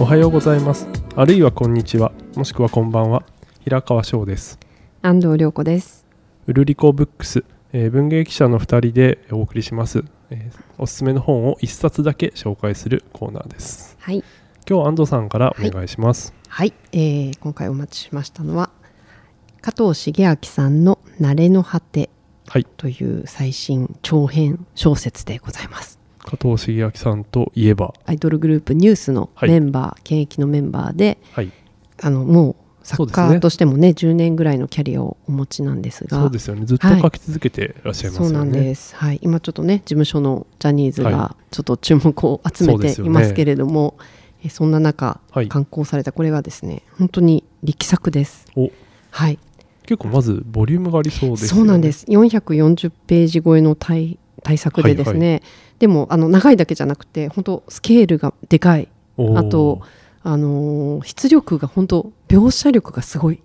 [0.00, 0.86] おはようございます。
[1.16, 2.12] あるいはこんにちは。
[2.36, 3.24] もしくはこんばんは。
[3.60, 4.58] 平川翔です。
[5.02, 6.06] 安藤涼子です。
[6.46, 13.96] ウルリコブックス、えー文芸記者の2人でお送りします、えーおすすめの本を1冊だけ紹介するコーナーです。
[14.00, 14.22] はい。
[14.70, 16.32] 今日安藤さんからお願いします。
[16.48, 18.70] はい、えー今回お待ちしましたのは
[19.60, 22.10] 加藤茂明さんの「慣れの果て
[22.46, 25.97] はい」という最新長編小説でございます
[26.28, 27.94] 加藤茂明さんといえば。
[28.04, 29.50] アイドルグループニュースのはい。
[29.50, 31.50] メンバー、現役のメンバーではい。
[32.00, 36.20] あのもう作家としてもね10年ぐらいのキャリアをお持ちなんですが。
[36.20, 36.66] そうですよね。
[36.66, 43.96] ずっとはい書き続けてらっしゃいますよね、そうなんです、はい、今ちょっとね事務所のジャニーズはがちょっと注目を集めていますけれども、
[44.44, 45.48] えそんな中、はい。
[45.48, 48.46] 刊行されたこれがですね本当に力作です。
[48.54, 48.70] お。
[49.10, 49.38] はい。
[49.84, 51.48] 結構まずボリュームがありそうですよね。
[51.48, 52.04] そうなんです。
[52.06, 55.42] 440ページ超えの大大作でですね、
[55.78, 58.88] でもあの長いだけじゃなくて本当スケールがでかい。
[59.36, 59.80] あと
[60.22, 63.40] あのー出力が本当描写力がすごい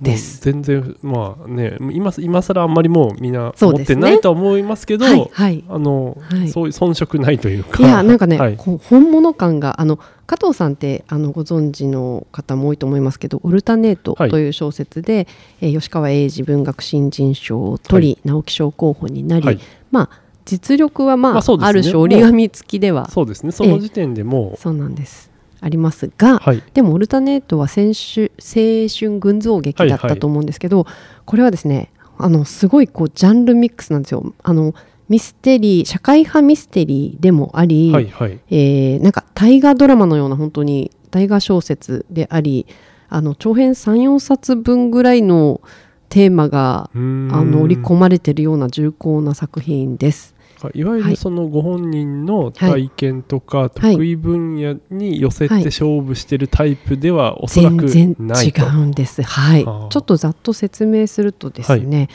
[0.00, 0.40] です。
[0.40, 5.64] 全然まあね今今更あんまりもうみんな持ってないとは思いますけどはいはい。
[5.68, 6.48] あの、はい。
[6.50, 7.82] そういう遜色ないというか。
[7.82, 8.56] いやなんかね、はい。
[8.56, 14.30] こう本物感があの加藤さんってあのご存知の方も多いと思いますけど「オルタネート」はい。
[14.30, 15.26] という小説で、
[15.60, 19.58] えー吉川英治文学新人賞を取り、直木賞候補になり、はい。
[19.90, 21.66] まあ実力はまあ,、まあね。
[21.66, 23.52] ある種折り紙付きではそうですね。
[23.52, 25.30] その時点でもそうなんです。
[25.60, 26.62] ありますが、はい。
[26.72, 30.86] でも「オルタネート」は青春青春群像劇だったと思うんですけど、
[31.26, 34.32] これはですねあのすごいこうジャンルミックスなんですよ。
[34.42, 34.74] あの
[35.08, 38.38] ミステリー社会派ミステリーでもあり、はいはい。
[38.50, 42.66] えーなんか大河ドラマのような本当に大河小説であり
[43.08, 45.60] あの長編34冊分ぐらいの
[46.08, 50.34] テーマがあの織り込まれているような重厚な作品です。
[50.74, 51.10] いわゆはい。
[51.12, 53.70] るそのご本人の体験とかはい。
[53.92, 59.22] 得意分野に寄せてはい勝負してるタイプではおそらく全然違ないとうんです。
[59.22, 59.64] はい。
[59.64, 62.08] はあちょっとざっと説明するとですね、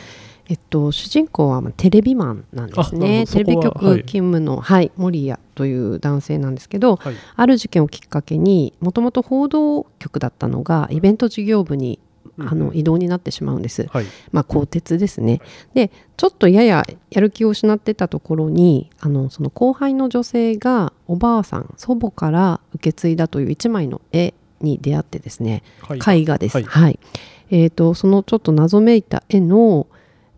[0.49, 3.25] えっと主人公はまあテレビマンなんですね。
[3.25, 7.15] テレビ局勤務のはい森谷という男性なんですけど、はい。
[7.35, 13.87] ある事件をきっかけにもともと報道局だったのがイベント事業部にうんあの移動になってしまうんです。
[13.89, 14.05] はい。
[14.31, 15.41] まあ、鋼鉄ですね。
[15.73, 25.63] でちょっとやややる気を失ってたところにあのその後輩の女性がおばあさん祖母から受け継いだという一枚の絵に出会ってですね。
[25.81, 26.57] はい絵画です。
[26.61, 26.93] ははい。
[26.93, 26.99] い
[27.51, 29.87] えー、とそのちょっと謎めいた絵の,、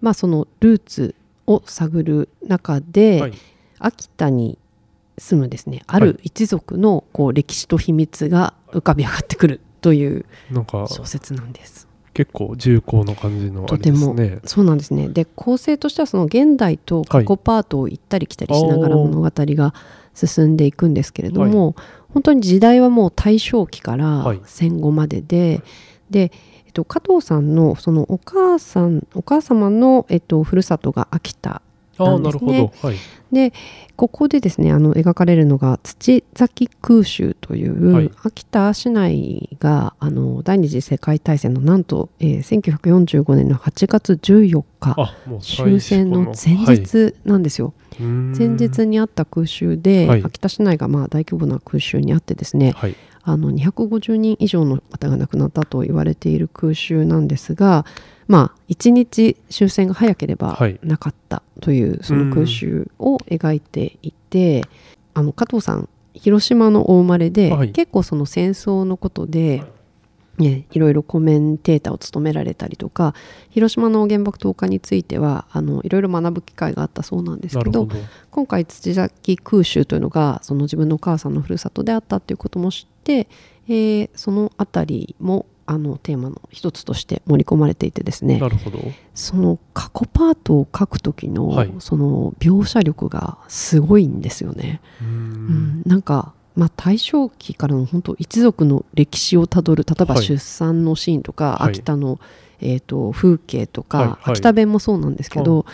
[0.02, 1.16] まあそのルーツ
[1.48, 3.34] を探る中で、はい。
[3.80, 4.58] 秋田に
[5.18, 11.88] 住むですねある一族のこう歴史と秘密が浮かび上がってくるというなんか小説なんです。
[12.16, 14.16] 結構重厚な感じのあれとても。
[14.16, 15.10] ですねそうなんですね。
[15.10, 19.76] で構成としてはその現代と過去パートを行ったり来たりしながらはい物語が
[20.16, 21.76] 進んでいくんですけれども、
[22.16, 24.42] 本当に時代はもう大正期からはい。
[24.46, 25.62] 戦後までで、
[26.10, 26.32] で、
[26.66, 31.62] えっと、加藤さんのそのお母さんお母様の、えっと、ふるさとが秋田
[32.18, 32.72] んですね。
[32.82, 32.96] はい。
[33.32, 33.54] で
[33.96, 38.12] ここでですねあの描かれるのが土崎空襲という、はい。
[38.24, 44.96] 秋田市内があの第二次世界大戦のなんと、えー1945年の8月14日
[45.42, 48.34] 終戦の前はい日なんですよ、うーん。
[48.38, 50.24] 前日にあった空襲で、はい。
[50.24, 52.96] 秋田市内がまあ大規模な空襲にあってですねはい
[53.26, 57.86] あの250人以上の方が亡くなったと言われている空襲なんですが
[58.28, 60.80] まあ一日終戦が早ければはい。
[60.84, 64.64] なかったというその空襲を描いていて、
[65.14, 67.72] あの加藤さん広島のお生まれで、はい。
[67.72, 69.64] 結構その戦争のことで、
[70.38, 73.14] ね、いろいろコメンテーターを務められたりとか
[73.50, 77.88] 広島の原爆投下についてはあのいろいろ学ぶ機会があったそうなんですけど
[78.32, 83.28] 今回土崎空襲というのがその自分のお母さんのふるさとであったということも知って、
[83.68, 88.40] えーそのあたりもあのテーマの一つとして盛り込まれていてですね。
[88.40, 88.80] なるほど。
[89.16, 91.74] その過去パートを書く時の、はい。
[91.80, 94.80] その描写力がすごいんですよね。
[95.02, 100.24] うん、なんか、まあ、大正期からの本当一族の歴史をたどる例えばはい。
[100.24, 101.70] 出産のシーンとか、はい。
[101.72, 102.20] 秋田の、
[102.62, 104.20] えー、と風景とか、はいはい。
[104.32, 105.66] 秋田弁もそうなんですけど、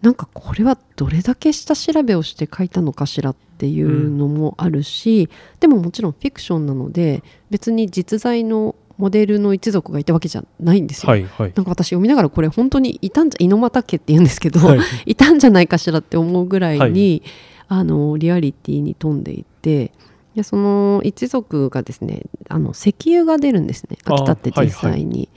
[0.00, 5.28] なんかこれはどれだけ下調べをして書いたのかしらっていうのもあるし、
[5.60, 11.10] でももちろんフィクションなので別に実在のモデルの一族がいたわけじゃないんですよ。
[11.10, 11.52] はいはい。
[11.54, 14.78] なんか私読みながらこれ本当にいたんじゃ猪俣家って言うんですけど、はい。
[15.06, 17.22] い、たんじゃないかしらって思うぐらいに、
[17.68, 19.92] あのリアリティに富んでいて
[20.34, 23.98] でその一族がですねあの石油が出るんですね。
[24.04, 25.28] あ秋田って実際に。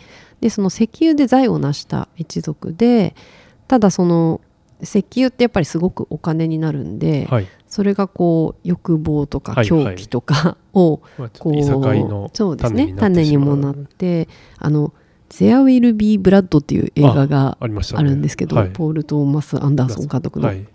[0.42, 3.16] でその石油で財を成した一族で
[3.68, 4.42] ただその
[4.82, 7.48] 石油ってやっぱりすごくお金になるんで、はい。
[7.68, 11.02] それがこう欲望とかはい狂気とか を
[11.40, 11.64] こう
[12.34, 12.86] そうですね。
[12.86, 13.56] 種になって種しまう。
[13.56, 14.94] にもなってあの
[15.30, 18.70] 「There Will Be Blood」っていう映画があるんですけど、はい。
[18.70, 20.66] ポール・トーマス・アンダーソン監督の、はい。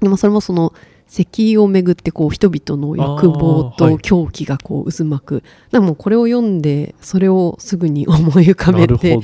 [0.00, 0.72] でもそれもその
[1.10, 9.18] 石油をめぐってこう人々の欲望と狂気がこう渦巻く、でもこれを読んでそれをすぐに思い浮かべて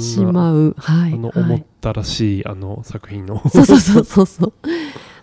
[0.00, 1.12] しまう、はい。
[1.12, 3.46] あのはい思ったらしい、あの作品の。
[3.50, 4.52] そうそうそうそうそう。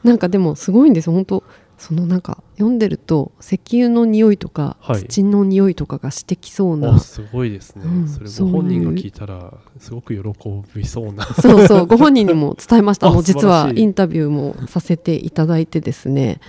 [0.03, 1.13] なんかでもすごいんですよ。
[1.13, 1.43] 本当
[1.83, 5.01] そのなんか読んでると石油の匂いとか、はい。
[5.01, 6.93] 土の匂いとかがしてきそうな。
[6.95, 8.53] あすごいですね、うんそれそういう。
[8.53, 10.23] ご本人が聞いたらすごく喜
[10.73, 11.25] びそうな。
[11.25, 13.07] そうそうご本人にも伝えました。
[13.07, 16.39] ああの実はインタビューもさせていただいてですね。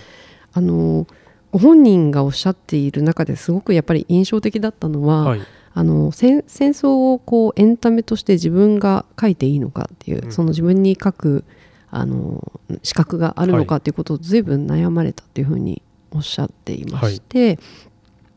[0.52, 1.08] あの
[1.50, 5.40] ご本人がおっしゃっている中ですごくやっぱり印象的だったのは、はい。
[5.72, 10.32] あの戦戦争をこうエンタメとして自分が書いていいのかっていう、うん。
[10.32, 11.44] その自分に書く
[11.96, 15.80] あの資格があるのかっていうことを随分悩まれたっていうふうに
[16.10, 17.60] おっしゃっていまして、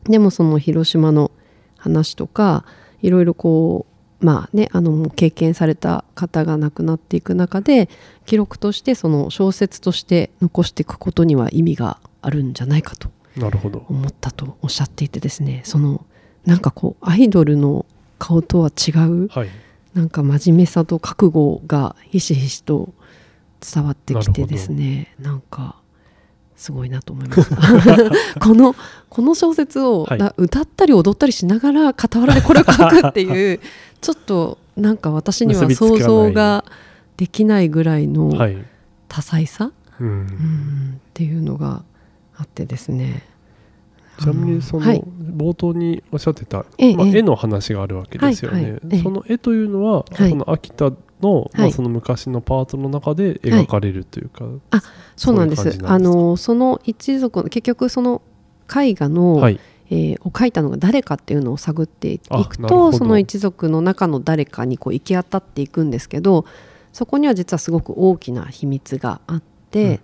[0.04, 1.32] でもその広島の
[1.76, 2.64] 話とか
[3.02, 3.86] いろいろこ
[4.20, 7.88] うまあねあの経験された方が亡くなっていく中で
[8.26, 13.10] 記録としてその小説として残していくことには意味があるんじゃないかと
[13.88, 16.04] 思ったとおっしゃっていてですねその
[16.46, 17.86] なんかこうアイドルの
[18.20, 19.48] 顔とは違うはい。
[19.94, 22.92] なんか真面目さと覚悟がひしひしと
[23.60, 25.76] 伝わってきてですねなんか
[26.56, 27.60] すごいなと思いました。
[28.44, 28.74] この
[29.08, 30.18] この小説を、はい。
[30.18, 33.60] な歌ったり踊ったりしながら傍らでこれを書くっていう
[34.00, 36.64] ちょっとなんか私には想像が
[37.16, 38.56] できないぐらいのはい、
[39.08, 39.70] 多彩さ、
[40.00, 40.08] うん。
[40.08, 40.94] うん。
[40.96, 41.84] っていうのが
[42.36, 43.22] あってですね。
[44.20, 45.04] ちなみにその、はい。
[45.20, 47.18] 冒頭におっしゃってた、ええまあ、ええ。
[47.18, 48.80] 絵の話があるわけですよね、はいはい。
[48.90, 49.02] ええ。
[49.02, 50.30] その絵というのは、はい。
[50.30, 50.92] その秋田
[51.22, 51.72] の,、まあ、はい。
[51.72, 54.44] その昔のパートの中で描かれるというか、
[55.16, 55.62] そうなんです。
[55.62, 58.22] そうなんですかあのその一族の結局その
[58.68, 59.60] 絵画の、はい。
[59.90, 66.44] えーを描いたのが誰かっていうのを探っていくとその一族の中の誰かにこう行き当たっていくんですけど
[66.92, 69.94] そこには実はすごく大きな秘密があって、うん。
[69.94, 69.98] っ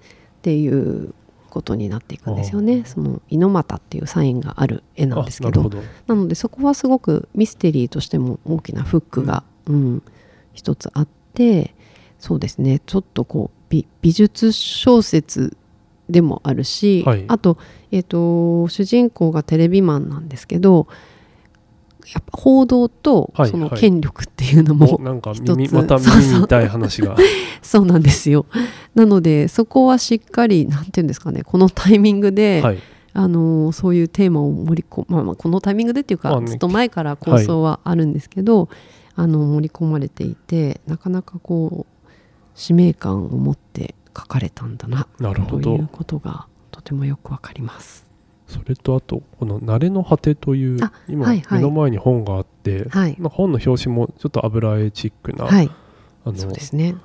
[0.45, 1.15] ていう
[1.49, 2.83] ことになっていくんですよね。
[2.85, 5.63] その猪俣っていうサインがある絵なんですけど。
[5.63, 5.69] あ
[6.07, 10.03] なのでそこはすごくミステリーとしても大きなフックが、うん
[10.55, 11.75] 一つあって
[12.19, 12.81] そうですね。
[12.87, 15.59] ちょっとこう美美術小説
[16.09, 17.25] でもあるし、はい。
[17.29, 17.59] あと,、
[17.91, 20.87] えー、と主人公がテレビマンなんですけど
[22.13, 23.81] やっぱ報道とはいそのはい。
[23.81, 25.75] 権力っていうのも、おなんか一耳つ。
[25.75, 27.17] またい話が。
[27.61, 28.47] そうなんですよ。
[28.95, 32.79] なのでそこはしっかりなんていうんですかねこのタイミングで、はい。
[33.17, 36.49] あのそういうテーマを盛り込まあ、まあこのタイミングでっていうか、まあね。
[36.49, 38.69] ずっと前から構想はあるんですけど、
[39.17, 42.09] あの盛り込まれていてなかなかこう
[42.55, 45.77] 使命感を持って書かれたんだななるほど。
[45.77, 48.05] ということがとてもよくわかります。
[48.47, 51.59] それとあとこの「慣れの果て」というあ今はいはい。
[51.59, 55.71] 目の前に本があって、はい、なんか本の表紙もちょっと油絵チックな、はい、
[56.25, 56.97] あのそうですね。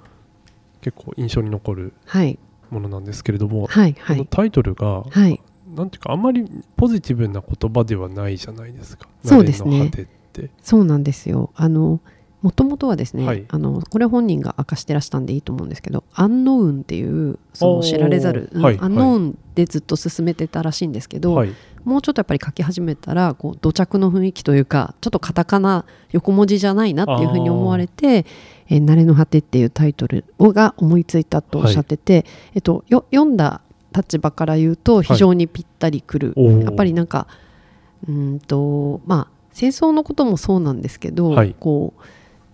[0.81, 2.39] 結構印象に残るはい、
[2.69, 5.41] ものなんですけれども、はい、はい、このタイトルが、はい、
[5.75, 6.45] なんていうかあんまり
[6.77, 9.07] ポジティブな言葉ではないじゃないですか。
[9.23, 9.69] そうですね。
[9.69, 10.49] 慣れの果てって。
[10.61, 11.51] そうなんですよ。
[11.55, 11.99] あの
[12.41, 13.45] もともとはですね、はい。
[13.49, 21.49] あのこれ本人が明かしてらしたんでいいと思うんですけど「アンノウン」っていうその知られざる、はいアンノウンでずっと進めてたらしいんですけど、はい、
[21.83, 28.25] もうちょっとやっぱり書き始めたらこう土着の雰囲気というかちょっとカタカナ横文字じゃないなっていうふうに思われて
[28.69, 33.61] 「えー慣れの果て」っていうタイトルをが思いついたとおっしゃってて、えっと、よ読んだ
[33.93, 37.27] 立場から言うと非常にぴったりくる、やっぱりなんか
[38.07, 41.53] うーんとまあ戦争のこともそうなんですけど、はい。
[41.59, 42.01] こう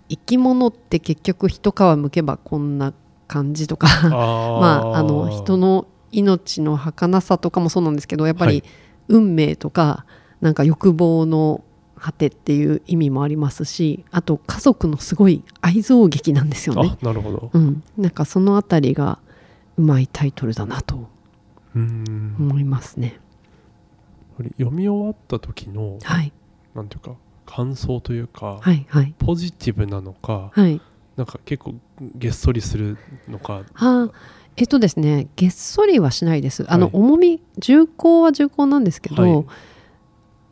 [0.09, 2.93] 生き物って結局一皮むけばこんな
[3.27, 8.63] 感じとか まああの人の命の儚さとかもそうなんですけどやっぱりはい。
[9.07, 10.07] 運命とか
[10.41, 11.63] なんか欲望の
[11.95, 16.97] 果てっていう意味もありますしあと家族のすごい愛憎劇なんですよね。
[16.99, 17.51] あなるほど。
[17.53, 19.19] うん、なんかそのあたりが
[19.77, 21.07] うまいタイトルだなと
[21.75, 23.19] 思いますね。
[24.57, 26.33] 読み終わった時のはい
[26.75, 27.15] なんていうか
[27.45, 29.15] 感想というか、はいはい。
[29.17, 30.81] ポジティブなのかはい。
[31.15, 31.75] なんか結構
[32.15, 32.97] げっそりする
[33.29, 33.63] のか。
[33.75, 34.09] あ
[34.57, 36.65] えっとですねげっそりはしないです。
[36.67, 36.95] あの、はい。
[36.95, 39.45] 重み重厚は重厚なんですけど、はい。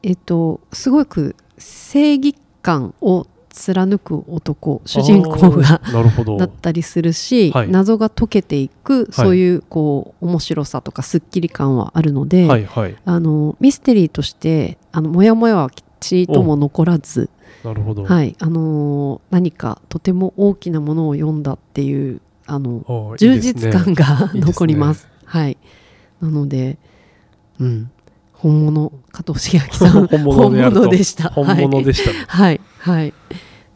[0.03, 6.37] えっとすごく正義感を貫く男主人公がなるほど。
[6.37, 7.69] だったりするし、はい。
[7.69, 12.95] 謎が解けていくそういうこう面白さとかすっきり感はあるので、はいはい。
[13.05, 15.69] あのミステリーとしてあのモヤモヤは
[16.03, 17.29] ちりとも残らず、
[17.63, 25.07] なるほど、はいあのー何かとても大きなものを読んだっていうあの充実感が残ります。
[25.25, 25.57] はい。
[26.21, 26.77] なので、
[27.59, 27.91] うん、
[28.33, 31.29] 本物加藤茂明さん 本物でした。
[31.29, 32.95] 本物でしたね、はいはい。
[32.97, 33.13] はい。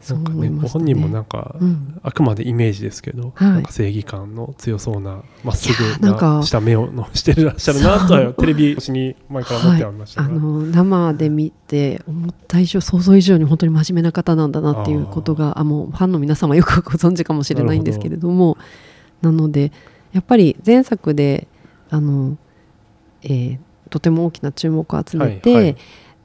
[0.00, 0.48] そうなんかね。
[0.50, 2.00] ご本人もなんか、うん。
[2.02, 3.50] あくまでイメージですけど、はい。
[3.50, 9.92] なんか正義感の強そうなまっすぐーなんかなした目をのしてらっしゃるなとはテレビ越しに前から思ってはい。
[9.94, 18.56] ましたが、あの生で見て思った以上想像以上に本当に真面目な方なんだなっていうことがあもうファンの皆様よくご存知かもしれないんですけれども
[19.20, 19.72] なので
[20.12, 21.48] やっぱり前作で
[21.90, 22.36] あの、
[23.22, 23.58] えー
[23.90, 25.76] とても大きな注目を集めて、はいはい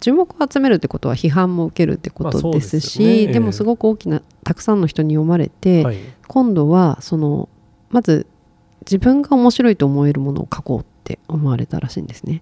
[0.03, 3.13] 注目を集めるってことは批判も受けるってことですすよね。
[3.13, 7.48] し、ええでもすごく大きなたくさんの人に読まれて、はい、今度はその
[7.89, 8.27] まず
[8.81, 12.41] 自分が面白いと思えるものを書こうって思われたらしいんですね。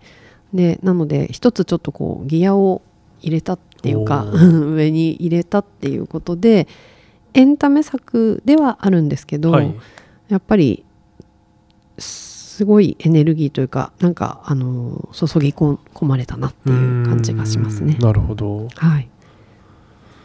[0.55, 2.81] でなので一つちょっとこうギアを
[3.21, 6.67] 入れたっていうか 上に入れたっていうことで
[7.35, 9.75] エンタメ作ではあるんですけど、はい、
[10.29, 10.83] やっぱり
[12.61, 17.97] すごいエネルギーというかなんかあの注ぎ込まれたなっていう感じがしますね。
[17.99, 18.67] なるほど。
[18.75, 19.09] はい、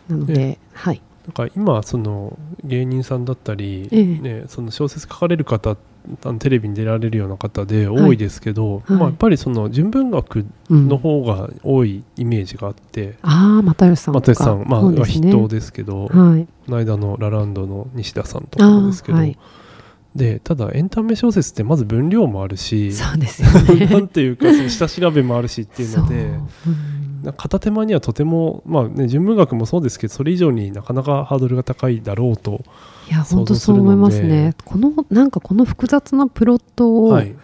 [0.06, 4.04] なので、はい、なんか今その芸人さんだったり、ええ。
[4.04, 5.76] ね、その小説書かれる方あ
[6.30, 8.92] のテレビに出られるような方で多いですけど、はい。
[8.92, 14.26] まあ、やっぱりその純文学うんの方が多いイメージがあって、ああ又吉さんとか。
[14.26, 15.02] 又吉さん、まあ、ね。
[15.04, 19.38] 筆頭ですけど、はい、この間のラランドの西田さんとかもですけど、はい
[20.16, 23.86] でただエンタメ小説ってまず分量もあるしそうですよね。
[23.92, 26.38] なんていうかその下調べもあるしっていうので
[27.36, 32.62] 片手間にはとてもまあね純文学もそうですけどそれ以上になかなかハードルが高いだろうと、
[33.08, 34.54] いや本当そう思いますね。
[34.64, 37.34] このなんかこの複雑なプロットをはい、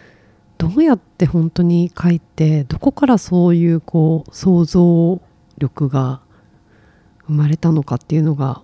[0.58, 5.20] どうやって本当に書いてどこからそういうこう想像
[5.58, 6.20] 力が
[7.26, 8.62] 生まれたのかっていうのが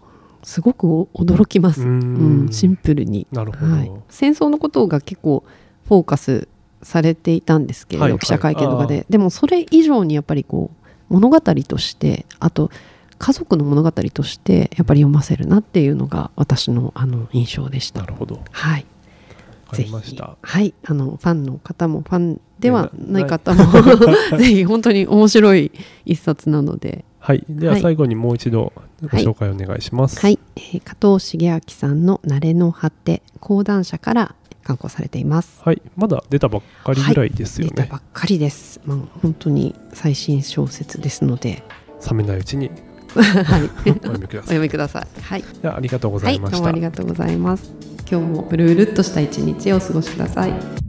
[0.49, 1.83] すごく驚きます。
[1.83, 2.47] うん。
[2.47, 5.45] んシンプルに、なるほど、はい、戦争のことが結構
[5.87, 6.49] フォーカス
[6.81, 8.19] されていたんですけれど、はいはい。
[8.19, 9.05] 記者会見とかで。
[9.11, 12.71] でもそれ以上にやっぱりこう物語としてあと
[13.19, 18.01] 家族の物語としてやっぱり読ませるなっていうのが私のあの印象でした。
[18.01, 18.07] な。
[18.07, 18.37] るほど。
[18.37, 18.87] わはい、
[19.71, 20.39] かりました。
[20.41, 23.67] はい、あのファンの方もファンではねない方も
[24.39, 25.73] ぜひ本当に面白い
[26.07, 27.45] 一冊なので、はい。
[27.47, 27.83] でははい。
[27.83, 35.61] 最後にもう一度ご紹介お願いします、はい、えー加藤茂明さんの「慣れの果て」講談社から刊行されています。
[35.63, 38.81] はい、まだ出たばっかりぐらいですよね、出たばっかりです。
[38.87, 41.63] まあ、本当に最新小説ですので、
[42.11, 42.71] 冷めないうちに。
[43.15, 44.43] はい、お読みくだおさい。
[44.49, 45.07] 読みください。
[45.21, 47.73] はい、ではありがとうござはいい、ました、どうもありがとうございます。
[48.11, 50.88] 今日もうるうるっとした一日をお過ごしください。